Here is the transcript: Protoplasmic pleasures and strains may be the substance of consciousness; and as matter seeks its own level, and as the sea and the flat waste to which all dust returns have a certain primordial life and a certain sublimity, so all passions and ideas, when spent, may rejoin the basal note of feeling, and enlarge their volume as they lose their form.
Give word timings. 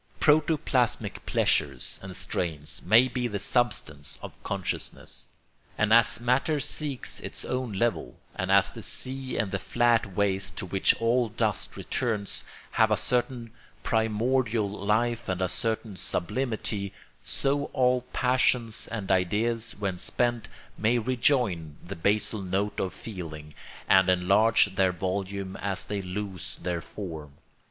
Protoplasmic 0.19 1.23
pleasures 1.27 1.99
and 2.01 2.15
strains 2.17 2.81
may 2.81 3.07
be 3.07 3.27
the 3.27 3.37
substance 3.37 4.17
of 4.23 4.33
consciousness; 4.43 5.27
and 5.77 5.93
as 5.93 6.19
matter 6.19 6.59
seeks 6.59 7.19
its 7.19 7.45
own 7.45 7.73
level, 7.73 8.15
and 8.33 8.51
as 8.51 8.71
the 8.71 8.81
sea 8.81 9.37
and 9.37 9.51
the 9.51 9.59
flat 9.59 10.15
waste 10.15 10.57
to 10.57 10.65
which 10.65 10.95
all 10.99 11.29
dust 11.29 11.77
returns 11.77 12.43
have 12.71 12.89
a 12.89 12.97
certain 12.97 13.51
primordial 13.83 14.67
life 14.67 15.29
and 15.29 15.39
a 15.39 15.47
certain 15.47 15.95
sublimity, 15.95 16.93
so 17.23 17.65
all 17.65 18.01
passions 18.11 18.87
and 18.87 19.11
ideas, 19.11 19.75
when 19.77 19.99
spent, 19.99 20.47
may 20.79 20.97
rejoin 20.97 21.77
the 21.85 21.95
basal 21.95 22.41
note 22.41 22.79
of 22.79 22.91
feeling, 22.91 23.53
and 23.87 24.09
enlarge 24.09 24.73
their 24.77 24.91
volume 24.91 25.55
as 25.57 25.85
they 25.85 26.01
lose 26.01 26.57
their 26.63 26.81
form. 26.81 27.33